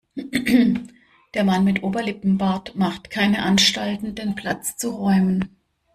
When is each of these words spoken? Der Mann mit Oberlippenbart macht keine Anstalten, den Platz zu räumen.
Der 1.35 1.43
Mann 1.43 1.63
mit 1.63 1.83
Oberlippenbart 1.83 2.75
macht 2.75 3.11
keine 3.11 3.43
Anstalten, 3.43 4.15
den 4.15 4.33
Platz 4.33 4.75
zu 4.75 4.89
räumen. 4.89 5.55